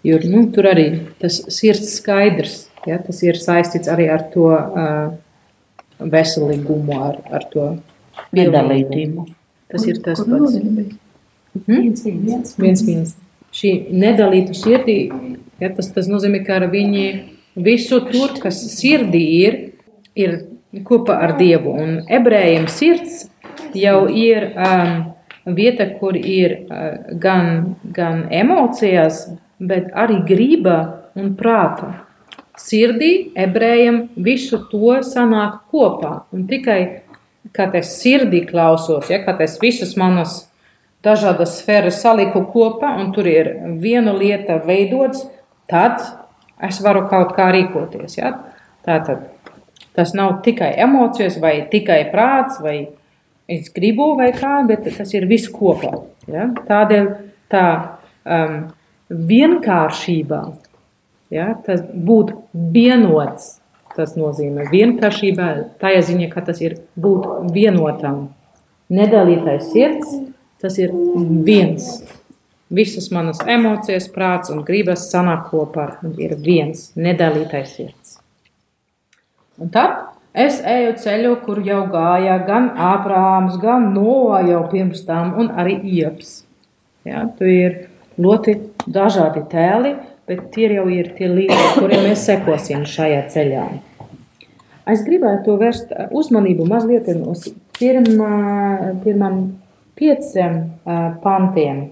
Jo 0.07 0.19
nu, 0.23 0.45
tur 0.55 0.69
arī 0.69 0.85
tas 1.19 1.41
sirds 1.51 1.97
skaidrs. 1.99 2.67
Ja, 2.87 2.97
tas 2.97 3.19
ir 3.21 3.37
saistīts 3.37 3.91
arī 3.91 4.07
ar 4.09 4.23
to 4.33 4.47
uh, 4.55 5.11
veselīgumu, 5.99 6.95
ar, 6.97 7.19
ar 7.29 7.43
to 7.51 7.67
Piedalītību. 8.31 9.27
Tas 9.71 9.85
ir 9.87 9.99
tas 10.03 10.23
pats. 10.25 10.55
Viens, 11.67 12.05
viens, 12.07 12.55
viens. 12.57 13.13
Šī 13.51 13.71
nedalīta 13.91 14.55
sirdī, 14.55 14.97
ja, 15.59 15.69
tas, 15.75 15.91
tas 15.91 16.07
nozīmē, 16.07 16.39
ka 16.47 16.61
viņi 16.71 17.07
visu 17.55 17.99
tur, 18.07 18.37
kas 18.39 18.61
sirdī 18.77 19.23
ir, 19.41 19.57
ir 20.15 20.37
kopā 20.87 21.17
ar 21.25 21.35
Dievu. 21.39 21.73
Un 21.75 21.97
ebrejiem 22.07 22.69
sirds 22.71 23.25
jau 23.75 24.05
ir 24.07 24.53
um, 24.55 24.93
vieta, 25.57 25.89
kur 25.99 26.15
ir 26.15 26.61
uh, 26.61 27.17
gan, 27.19 27.75
gan 27.83 28.25
emocijas, 28.31 29.25
bet 29.59 29.91
arī 29.91 30.21
griba 30.27 30.77
un 31.19 31.35
prāta. 31.35 31.93
Sirdī 32.61 33.31
ebrejiem 33.35 34.05
visu 34.15 34.59
to 34.71 34.99
sanāk 35.03 35.63
kopā. 35.73 36.21
Un 36.31 36.45
tikai, 36.47 37.03
kad 37.55 37.75
es 37.75 37.97
sirdī 37.99 38.45
klausos, 38.47 39.09
ja, 39.11 39.21
kad 39.25 39.41
es 39.43 39.57
visas 39.61 39.95
manas 39.99 40.45
dažādas 41.05 41.57
sfēras 41.61 42.01
saliku 42.01 42.43
kopā, 42.53 42.95
un 43.01 43.11
tur 43.15 43.27
ir 43.29 43.51
viena 43.81 44.13
lieta 44.15 44.59
veidots, 44.65 45.25
tad 45.69 46.01
es 46.61 46.81
varu 46.83 47.07
kaut 47.09 47.33
kā 47.37 47.49
rīkoties. 47.53 48.17
Ja? 48.19 48.35
Tātad 48.85 49.29
tas 49.97 50.13
nav 50.17 50.39
tikai 50.45 50.73
emocijas, 50.81 51.39
vai 51.41 51.61
tikai 51.71 52.03
prāts, 52.13 52.61
vai 52.63 52.77
es 53.51 53.71
gribu, 53.73 54.13
vai 54.19 54.31
kā, 54.35 54.61
bet 54.67 54.87
tas 54.97 55.13
ir 55.17 55.27
viss 55.29 55.51
kopā. 55.51 56.03
Ja? 56.31 56.49
Tādēļ 56.67 57.09
tā 57.51 57.65
um, 58.23 58.59
vienkāršība, 59.09 60.43
ja? 61.33 61.49
tas 61.65 61.81
būt 61.91 62.35
vienots, 62.53 63.57
tas 63.95 64.13
nozīmē 64.15 64.69
vienkāršība, 64.71 65.47
tā 65.81 65.97
ziņa, 65.99 66.29
ka 66.31 66.45
tas 66.47 66.61
ir 66.63 66.77
būt 66.95 67.51
vienotam. 67.55 68.29
Nedalītais 68.91 69.69
sirds, 69.71 70.13
tas 70.61 70.77
ir 70.81 70.93
viens. 71.45 71.87
Visas 72.71 73.09
manas 73.11 73.41
emocijas, 73.43 74.07
prāts 74.13 74.51
un 74.53 74.61
gribas 74.63 75.09
sanāk 75.11 75.49
kopā 75.51 75.89
un 76.05 76.13
ir 76.23 76.37
viens 76.39 76.91
nedalītais 76.95 77.73
sirds. 77.75 78.15
Un 79.59 79.69
tad 79.73 79.97
es 80.31 80.61
eju 80.63 80.93
ceļu, 81.01 81.33
kur 81.43 81.59
jau 81.67 81.81
gāja 81.91 82.37
gan 82.47 82.71
Ābrāms, 82.79 83.57
gan 83.59 83.91
Noā 83.91 84.45
jau 84.47 84.63
pirms 84.71 85.03
tam, 85.05 85.33
un 85.41 85.51
arī 85.51 85.75
Ieps. 85.83 86.45
Ja, 87.03 87.25
tu 87.35 87.49
ir 87.49 87.89
ļoti 88.21 88.55
dažādi 88.87 89.43
tēli, 89.51 89.95
bet 90.29 90.47
tie 90.55 90.69
jau 90.71 90.87
ir 90.87 91.11
tie 91.17 91.27
līdzekļi, 91.27 91.73
kuriem 91.81 92.07
mēs 92.07 92.23
sekosim 92.29 92.85
šajā 92.87 93.25
ceļā. 93.33 93.65
Es 94.91 95.03
gribētu 95.05 95.59
vērst 95.59 95.91
uzmanību 96.09 96.65
mazliet 96.69 97.09
uz 97.19 97.49
pirmā, 97.77 98.31
pirmām 99.03 99.43
pieciem 99.99 100.61
pantiem 101.23 101.89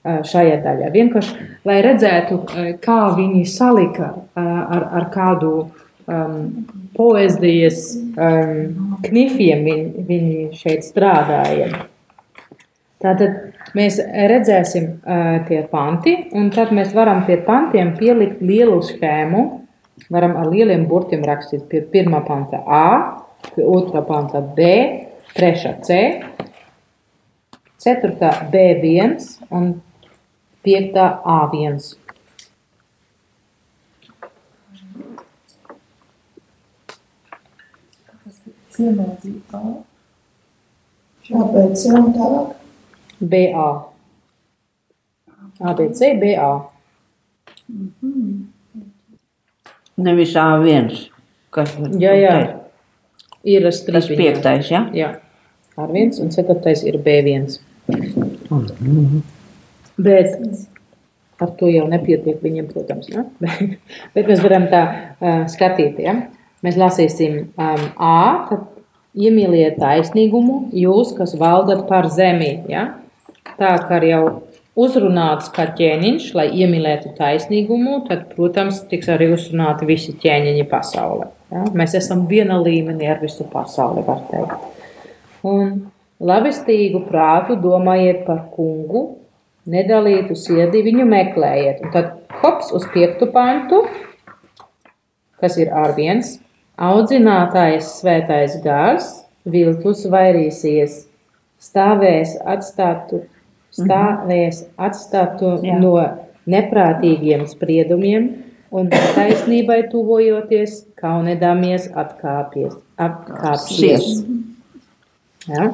šajā 0.00 0.60
daļā. 0.64 0.88
Vienkārši, 0.94 1.46
lai 1.68 1.80
redzētu, 1.84 2.40
kā 2.80 3.00
viņi 3.16 3.44
salika 3.48 4.14
ar, 4.34 4.86
ar 4.96 5.08
kādu 5.12 5.52
um, 6.10 6.66
poezijas 6.96 7.92
um, 7.96 8.96
knifiem 9.04 9.64
viņi, 9.66 10.04
viņi 10.08 10.48
šeit 10.56 10.86
strādāja. 10.88 11.70
Tātad 13.00 13.54
mēs 13.76 14.00
redzēsim 14.00 14.88
uh, 15.00 15.38
tie 15.48 15.62
panti, 15.70 16.16
un 16.36 16.50
tad 16.54 16.72
mēs 16.76 16.92
varam 16.96 17.24
pie 17.28 17.38
pantiem 17.44 17.94
pielikt 18.00 18.42
lielu 18.44 18.80
schēmu. 18.84 19.46
Varam 20.10 20.36
ar 20.40 20.48
lieliem 20.48 20.86
burtiem 20.88 21.24
rakstīt 21.28 21.66
pie 21.68 21.84
pirmā 21.92 22.22
panta 22.24 22.62
A, 22.64 22.86
pie 23.52 23.66
otrā 23.68 24.00
panta 24.04 24.40
B, 24.40 24.70
trešā 25.36 25.74
C, 25.84 25.98
ceturtā 27.80 28.30
B1 28.52 29.16
un 29.58 29.70
piektā 30.64 31.06
A1. 31.24 31.80
Cienātītā. 38.74 39.60
Kāpēc 41.30 41.84
jau 41.86 42.02
tālāk? 42.14 42.52
BA. 43.32 43.68
ABC, 45.70 46.12
BA. 46.22 46.50
Nevis 50.00 50.34
A1. 50.40 50.92
Kas 51.54 51.74
Jā, 52.00 52.14
jā. 52.16 52.34
Ir 53.44 53.66
Tas 53.66 53.80
strīpiņā. 53.82 54.16
piektais, 54.20 54.70
jā? 54.72 54.84
Jā. 54.96 55.10
Ar 55.80 55.92
viens 55.94 56.18
un 56.20 56.30
ceturtais 56.32 56.82
ir 56.86 56.98
B1. 57.04 57.58
Bet 60.00 60.36
ar 61.40 61.54
to 61.56 61.70
jau 61.72 61.86
nepietiek 61.88 62.42
viņam, 62.44 62.68
protams. 62.72 63.08
Ja? 63.12 63.24
Bet 64.14 64.28
mēs 64.28 64.42
varam 64.44 64.68
tā 64.72 64.82
uh, 64.84 65.42
skatīt. 65.50 66.00
Ja? 66.04 66.16
Mēs 66.64 66.76
lasīsim 66.80 67.40
um, 67.56 67.86
A, 67.96 68.20
tad 68.50 68.68
iemīliet 69.16 69.80
taisnīgumu, 69.80 70.68
jūs, 70.76 71.14
kas 71.16 71.34
valdat 71.40 71.86
par 71.88 72.10
zemi. 72.12 72.52
Ja? 72.70 72.90
Tā 73.58 73.72
kā 73.88 74.00
jau 74.06 74.24
uzrunāts 74.80 75.50
kā 75.54 75.66
ķēniņš, 75.76 76.30
lai 76.38 76.46
iemīlētu 76.62 77.14
taisnīgumu, 77.18 78.02
tad, 78.08 78.28
protams, 78.34 78.84
tiks 78.90 79.10
arī 79.12 79.32
uzrunāti 79.34 79.88
visi 79.88 80.14
ķēniņi 80.20 80.66
pasaulē. 80.70 81.30
Ja? 81.50 81.64
Mēs 81.76 81.96
esam 81.98 82.26
viena 82.30 82.60
līmenī 82.62 83.08
ar 83.10 83.24
visu 83.24 83.48
pasauli, 83.50 84.04
var 84.06 84.22
teikt. 84.30 84.68
Un 85.48 85.72
labestīgu 86.20 87.04
prātu 87.08 87.56
domājiet 87.60 88.24
par 88.26 88.44
kungu, 88.54 89.04
nedalītu 89.70 90.36
sirdī 90.36 90.82
viņu 90.86 91.06
meklējiet. 91.08 91.82
Un 91.84 91.94
tad 91.94 92.12
hops 92.42 92.72
uz 92.76 92.86
piektu 92.92 93.30
pantu, 93.32 93.84
kas 95.40 95.58
ir 95.60 95.72
ar 95.72 95.94
viens. 95.96 96.38
Audzinātājs 96.80 97.98
svētais 97.98 98.56
gars, 98.64 99.08
viltus 99.44 100.06
vairīsies, 100.08 101.02
stāvēs 101.60 102.38
atstātu, 102.48 103.26
stāvēs 103.76 104.64
atstātu 104.80 105.58
Jā. 105.64 105.76
no 105.80 105.96
neprātīgiem 106.48 107.44
spriedumiem 107.50 108.30
un 108.72 108.88
taisnībai 108.90 109.82
tuvojoties, 109.92 110.86
kaunedāmies 111.00 111.90
atkāpies, 112.00 112.78
apkāpsies. 112.96 114.08
Sies. 114.08 114.49
Ja? 115.48 115.70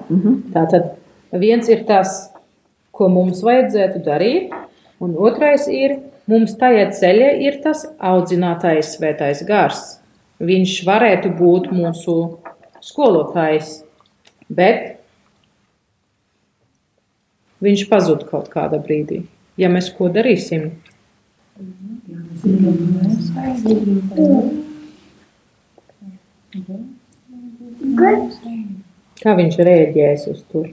Tātad 0.55 0.93
viens 1.33 1.69
ir 1.73 1.87
tas, 1.89 2.29
ko 2.97 3.09
mums 3.13 3.43
vajadzētu 3.45 4.05
darīt, 4.07 4.53
un 5.03 5.17
otrais 5.19 5.67
ir, 5.69 5.99
mums 6.31 6.55
tajā 6.61 6.91
ceļā 6.97 7.33
ir 7.47 7.59
tas 7.65 7.85
audzinātais 7.99 8.95
svētais 8.97 9.43
gars. 9.49 9.99
Viņš 10.43 10.79
varētu 10.87 11.33
būt 11.39 11.71
mūsu 11.73 12.17
skolotājs, 12.85 13.81
Bet 14.49 15.01
viņš 17.63 17.87
pazūd 17.91 18.27
kaut 18.31 18.51
kādā 18.53 18.79
brīdī. 18.83 19.25
Ja 19.59 19.71
mēs 19.73 19.89
ko 19.97 20.07
darīsim, 20.13 20.71
kā 29.23 29.37
viņš 29.39 29.59
rēģēs 29.69 30.27
uz 30.33 30.43
to? 30.53 30.65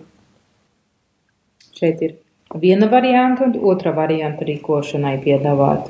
Šeit 1.74 2.02
ir 2.06 2.16
viena 2.62 2.88
varianta 2.92 3.48
un 3.48 3.58
otra 3.72 3.94
varianta 3.96 4.46
rīkošanai 4.48 5.18
piedāvāt. 5.24 5.90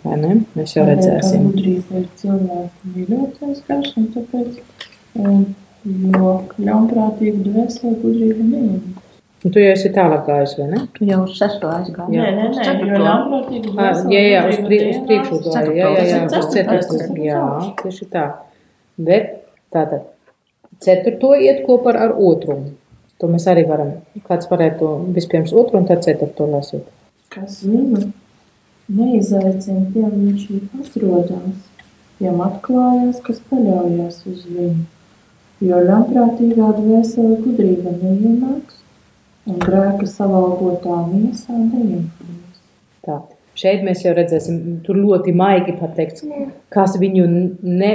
Vai 0.00 0.16
ne? 0.16 0.36
Mēs 0.56 0.72
jau 0.76 0.86
redzēsim. 0.88 1.50
Gudrība 1.50 2.00
ir 2.00 2.06
cilvēku 2.20 2.92
mīļotais 2.94 3.60
garš, 3.66 3.90
un 4.00 4.06
tāpēc, 4.14 4.56
um, 5.20 5.42
jo 5.84 6.32
ļaunprātīga 6.56 7.44
dvēsele 7.44 7.98
gudrība 8.00 8.46
neiem. 8.46 8.78
Un 9.40 9.52
tu 9.52 9.60
jau 9.60 9.72
esi 9.72 9.88
tālāk 9.92 10.26
gājis, 10.26 10.54
vai 10.58 10.68
ne? 10.70 10.80
Jau 11.08 11.20
uz 11.26 11.36
sesto 11.36 11.68
aizgāji. 11.72 12.16
Nē, 12.16 12.30
nē, 12.36 12.48
nē, 12.56 12.72
jo 12.88 13.02
ļaunprātīga 13.04 13.60
Ā, 13.60 13.76
dvēsele 13.76 14.14
Jā, 14.14 14.24
jā, 14.24 14.40
uz, 14.48 14.62
pri, 14.66 14.80
uz 14.88 15.02
priekšu 15.08 15.36
uz 15.36 15.46
gāja. 15.46 15.76
Jā, 15.76 15.92
jā, 15.96 16.06
jā, 16.08 16.22
uz 16.24 16.34
Tas 16.34 16.48
ir 16.48 16.56
ceturto. 16.56 17.20
Jā, 17.24 17.44
tieši 17.82 18.08
tā. 18.12 18.24
Bet 19.10 19.30
tātad 19.72 20.08
ceturto 20.84 21.34
iet 21.36 21.64
kopā 21.66 21.94
ar 22.06 22.14
otru. 22.16 22.60
To 23.20 23.28
mēs 23.28 23.44
arī 23.52 23.66
varam. 23.68 23.92
Kāds 24.24 24.48
varētu 24.48 24.88
vispirms 25.16 25.52
otru 25.52 25.80
un 25.80 25.88
tad 25.88 26.04
ceturto 26.06 26.48
lasīt. 26.48 26.88
kas 27.30 27.60
viņu 27.62 28.08
neizaicina, 28.90 29.84
tiem 29.94 30.10
viņš 30.10 30.46
ir 30.50 30.62
atrodams, 30.80 31.60
tiem 32.18 32.40
atklājās, 32.42 33.20
kas 33.22 33.38
paļaujas 33.50 34.24
uz 34.26 34.46
viņu. 34.48 34.86
Jo 35.62 35.78
ļaunprātīgā 35.84 36.70
dvēsele 36.78 37.36
gudrība 37.44 37.92
neienāks, 38.00 38.80
un 39.46 39.60
grēka 39.62 40.08
savalgotā 40.08 41.02
miesā 41.12 41.54
neienāks. 41.54 42.64
Tā. 43.06 43.20
Šeit 43.60 43.82
mēs 43.84 44.02
jau 44.06 44.14
redzēsim, 44.16 44.80
tur 44.86 44.96
ļoti 44.96 45.34
maigi 45.36 45.74
pateikts, 45.76 46.24
kas 46.72 46.94
viņu 46.98 47.26
ne 47.66 47.92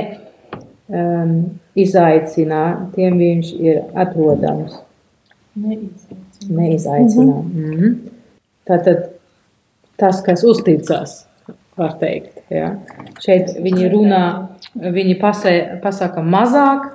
um, 0.90 1.36
izaicina, 1.76 2.90
tiem 2.96 3.18
viņš 3.22 3.52
ir 3.60 3.82
atrodams. 3.94 4.80
Neizaicina. 5.56 6.22
Neizaicinā. 6.50 7.42
Mm 7.42 7.76
-hmm. 7.76 7.96
Tātad 8.66 9.10
tas, 9.98 10.22
kas 10.22 10.44
uzticas, 10.44 11.26
var 11.78 11.96
teikt. 12.00 12.44
Ja? 12.50 12.76
Šeit 13.24 13.56
viņi 13.62 13.90
runā, 13.92 14.24
viņi 14.76 15.18
pasē, 15.22 15.82
pasaka 15.84 16.22
mazāk, 16.22 16.88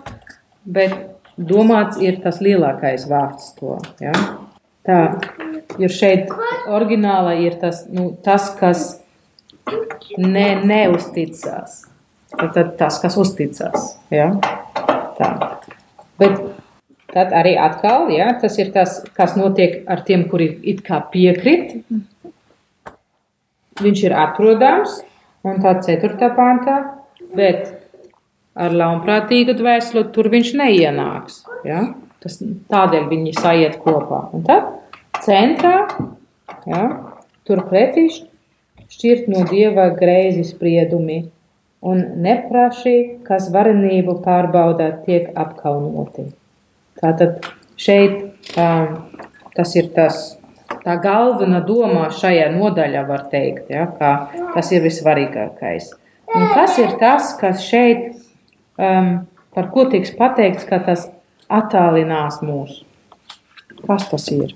bet 0.64 0.94
domāts 1.36 2.00
ir 2.00 2.20
tas 2.24 2.40
lielākais 2.40 3.06
vārds 3.08 3.54
to. 3.58 3.78
Ja? 4.00 4.12
Tā, 4.86 5.20
jo 5.78 5.88
šeit 5.88 6.32
oriģināla 6.68 7.36
ir 7.44 7.58
tas, 7.60 7.84
nu, 7.92 8.10
tas 8.24 8.50
kas 8.60 9.00
ne, 10.18 10.60
neusticas. 10.64 11.84
Tad 12.30 12.76
tas, 12.78 13.00
kas 13.02 13.16
uzticas. 13.18 13.94
Ja? 14.14 14.30
Tā. 15.18 15.30
Bet 16.20 16.38
tad 17.10 17.34
arī 17.34 17.56
atkal, 17.58 18.08
ja, 18.14 18.30
tas 18.40 18.56
ir 18.62 18.70
tas, 18.74 19.00
kas 19.16 19.34
notiek 19.38 19.82
ar 19.90 20.04
tiem, 20.06 20.28
kuri 20.30 20.52
it 20.72 20.84
kā 20.86 21.00
piekrit. 21.12 21.74
Viņš 23.80 24.02
ir 24.06 24.14
atrodams, 24.14 25.00
un 25.46 25.60
tā 25.64 25.74
ceturtā 25.84 26.30
pantā, 26.36 26.76
bet 27.34 27.72
ar 28.60 28.74
ļaunprātīgu 28.76 29.56
dvēseli 29.58 30.06
tur 30.14 30.30
viņš 30.32 30.54
neienāks. 30.60 31.42
Ja? 31.66 31.88
Tas, 32.20 32.36
tādēļ 32.70 33.06
viņi 33.10 33.34
sajiet 33.38 33.78
kopā. 33.80 34.26
Un 34.36 34.44
tad 34.44 34.68
centrā, 35.24 35.86
ja, 36.68 36.82
turpretī 37.48 38.10
šķirt 38.90 39.30
no 39.32 39.46
dieva 39.48 39.88
greizi 39.96 40.44
spriedumi, 40.48 41.22
un 41.86 42.02
nepraši, 42.24 42.96
kas 43.26 43.48
varenību 43.54 44.18
pārbaudā, 44.24 44.90
tiek 45.06 45.30
apkaunoti. 45.38 46.26
Tātad 47.00 47.46
šeit 47.80 48.56
um, 48.60 48.98
tas 49.56 49.72
ir 49.78 49.90
tas, 49.96 50.20
tā 50.84 50.96
galvenā 51.00 51.62
domā 51.66 52.08
šajā 52.14 52.50
nodaļā, 52.54 53.04
var 53.08 53.26
teikt, 53.32 53.72
ja, 53.72 53.86
ka 53.98 54.12
tas 54.54 54.72
ir 54.74 54.84
visvarīgākais. 54.84 55.90
Un 56.30 56.46
kas 56.54 56.76
ir 56.78 56.94
tas, 57.00 57.32
kas 57.40 57.64
šeit, 57.66 58.12
um, 58.78 59.12
par 59.56 59.70
ko 59.74 59.88
tiks 59.90 60.12
pateikts, 60.18 60.68
ka 60.68 60.78
tas 60.84 61.08
attālinās 61.50 62.40
mūs? 62.44 62.82
Kas 63.80 64.06
tas 64.10 64.28
ir? 64.34 64.54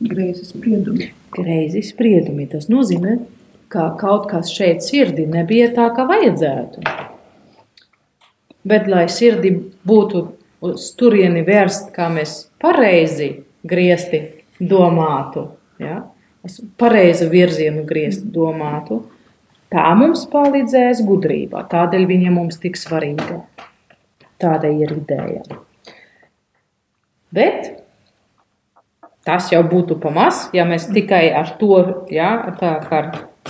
Greizi 0.00 0.46
spriedumi. 0.46 1.10
Greizi 1.34 1.82
spriedumi. 1.84 2.46
Tas 2.48 2.70
nozīmē, 2.72 3.16
ka 3.18 3.35
kaut 3.72 4.28
kas 4.30 4.50
šeit 4.52 4.84
sirdī 4.84 5.26
nebija 5.30 5.70
tā, 5.74 5.88
kā 5.96 6.06
vajadzētu. 6.08 6.82
Bet, 8.66 8.88
lai 8.90 9.06
sirdī 9.12 9.52
būtu 9.86 10.22
uz 10.66 10.88
turieni 10.98 11.44
vērst, 11.46 11.92
kā 11.94 12.08
mēs 12.10 12.46
pareizi 12.62 13.30
griezti 13.66 14.22
domātu, 14.58 15.48
ja? 15.82 16.02
Mēs 16.46 16.60
pareizi 16.78 17.26
virzienu 17.30 17.82
griezt 17.86 18.26
domātu, 18.34 19.00
tā 19.72 19.86
mums 19.98 20.26
palīdzēs 20.30 21.02
gudrība. 21.06 21.64
Tādēļ 21.70 22.06
viņa 22.06 22.34
mums 22.34 22.60
tik 22.62 22.78
svarīga. 22.78 23.40
Tāda 24.38 24.70
ir 24.70 24.92
ideja. 24.94 25.42
Bet 27.34 27.72
tas 29.26 29.50
jau 29.50 29.64
būtu 29.66 29.98
pamaz, 29.98 30.46
ja 30.54 30.66
mēs 30.68 30.86
tikai 30.94 31.24
ar 31.34 31.50
to, 31.58 31.80
ja, 32.14 32.30
tā 32.60 32.76
kā 32.86 33.00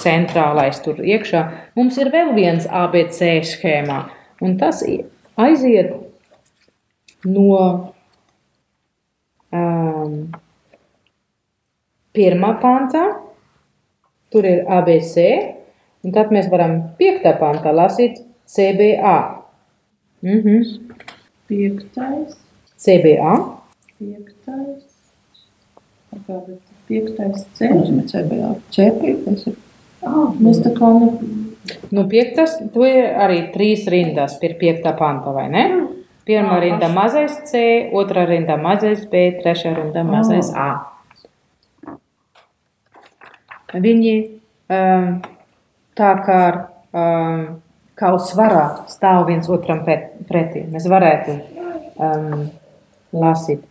centrālais 0.03 0.81
tur 0.85 1.01
iekšā, 1.03 1.43
mums 1.77 1.99
ir 2.01 2.11
vēl 2.15 2.35
viens 2.37 2.67
ABC 2.67 3.41
schēmā, 3.47 4.01
un 4.45 4.57
tas 4.61 4.83
aiziet 5.37 5.95
no 7.27 7.93
um, 9.53 10.17
pirmā 12.17 12.53
pantā, 12.63 13.05
tur 14.33 14.49
ir 14.49 14.65
ABC, 14.79 15.27
un 16.05 16.15
tad 16.17 16.33
mēs 16.35 16.51
varam 16.53 16.79
piektā 17.01 17.37
pantā 17.41 17.75
lasīt 17.75 18.21
CBA. 18.47 19.19
Mhm. 20.23 20.63
Piektais, 21.47 22.35
CBA. 22.83 23.35
piektais, 23.99 24.83
piektais 26.89 27.47
C. 27.55 27.71
Nozīmē 27.71 28.07
CBA. 28.11 28.57
Ķēpīties 28.75 29.47
ir. 29.51 29.57
Ah, 30.07 30.31
mēs 30.39 30.63
tā 30.65 30.73
kā 30.77 30.93
ne, 30.95 31.11
Nu, 31.91 32.05
piektas, 32.11 32.57
tu 32.75 32.85
arī 32.87 33.41
trīs 33.55 33.87
rindas 33.91 34.37
pie 34.41 34.53
piektā 34.59 34.93
panta, 34.99 35.33
vai 35.35 35.47
ne? 35.51 35.65
Pirmā 36.27 36.59
rinda 36.63 36.89
mazais 36.91 37.37
C, 37.47 37.61
otrā 37.95 38.25
rinda 38.27 38.57
mazais 38.59 39.05
B, 39.11 39.29
trešā 39.41 39.75
rinda 39.77 40.03
mazais 40.07 40.51
A. 40.59 40.69
Viņi 43.75 44.15
um, 44.73 45.09
tā 45.99 46.11
kā, 46.27 46.41
um, 46.95 47.45
kā 47.99 48.13
uz 48.17 48.31
svarā 48.33 48.65
stāv 48.91 49.27
viens 49.31 49.51
otram 49.51 49.85
pret- 49.87 50.15
pretī. 50.27 50.65
Mēs 50.71 50.89
varētu 50.91 51.37
um, 51.99 52.49
lasīt. 53.15 53.63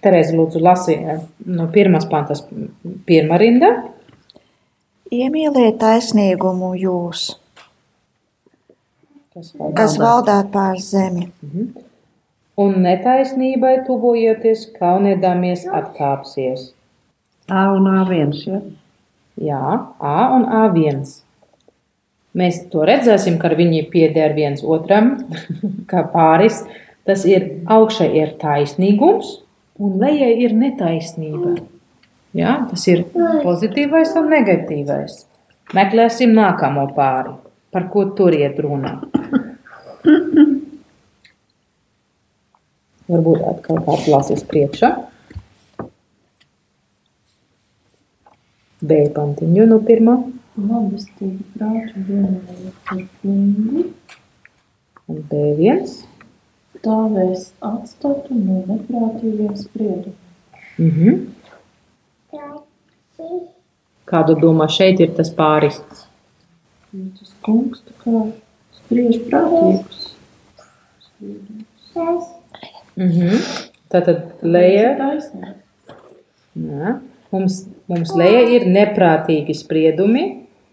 Terēzi, 0.00 0.32
lūdzu, 0.32 0.62
lasi 0.64 0.94
eh, 0.96 1.18
no 1.44 1.66
pirmās 1.70 2.06
pantas 2.08 2.40
pirmā 3.06 3.36
rinda. 3.42 3.74
Iemīliet 5.10 5.80
taisnīgumu 5.82 6.68
jūs, 6.78 7.22
Kas 9.34 9.48
kas 9.74 9.96
valdāt 9.98 10.52
pār 10.54 10.76
zemi. 10.78 11.24
Un 12.60 12.76
netaisnībai 12.84 13.72
tuvojoties, 13.88 14.68
kaunēdamies 14.76 15.64
atkāpsies. 15.66 16.68
A 17.50 17.64
un 17.74 17.88
A1. 17.90 18.36
Ja? 18.46 18.60
Jā, 19.48 19.64
A 19.98 20.14
un 20.36 20.46
A1. 20.60 21.02
Mēs 22.38 22.62
to 22.70 22.86
redzēsim, 22.86 23.40
ka 23.42 23.50
viņi 23.58 23.82
pieder 23.90 24.36
viens 24.38 24.62
otram, 24.62 25.16
kā 25.90 26.04
pāris. 26.14 26.62
Tas 27.02 27.26
ir 27.26 27.48
augšā 27.66 28.06
ir 28.14 28.36
taisnīgums, 28.38 29.40
un 29.82 29.98
lejā 29.98 30.30
ir 30.46 30.54
netaisnība. 30.54 31.58
Jā, 32.36 32.52
tas 32.70 32.84
ir 32.86 33.04
pozitīvais 33.42 34.12
un 34.20 34.28
negatīvais. 34.30 35.24
Meklēsim 35.74 36.32
nākamo 36.34 36.84
pāri, 36.94 37.32
par 37.74 37.88
ko 37.90 38.04
tur 38.14 38.34
iet 38.34 38.58
runa. 38.62 38.96
Varbūt 43.10 43.40
atkal 43.50 43.80
lasīs 44.12 44.44
priekšā. 44.46 44.90
B 48.80 49.00
pantiņu 49.14 49.66
no 49.68 49.80
pirmā. 49.86 50.14
labestīgi 50.60 51.44
prātu 51.56 52.00
vienojot 52.06 52.90
ar 52.92 53.02
kungu, 53.22 53.84
Un 55.10 55.22
B1. 55.30 55.86
stāvēs 56.78 57.52
atstatu 57.60 58.34
no 58.34 58.60
neprātīgiem 58.68 59.56
spriedumiem. 59.56 60.14
Mhm. 60.78 61.39
Kādu 64.10 64.36
domā 64.42 64.66
šeit 64.70 65.00
ir 65.02 65.12
tas 65.16 65.30
pāris? 65.34 65.80
Jo 66.90 67.06
tas 67.18 67.34
kungs 67.46 67.82
tā 67.86 67.94
kā 68.02 68.22
spriež 68.80 69.20
prātīgus 69.28 70.00
spriedumus. 71.20 71.66
Mhm. 72.96 73.42
Tātad 73.90 74.42
leja, 74.46 74.92
jā, 76.54 76.92
mums, 77.32 77.56
mums 77.90 78.12
leja 78.14 78.44
ir 78.54 78.66
neprātīgi 78.70 79.56
spriedumi, 79.58 80.24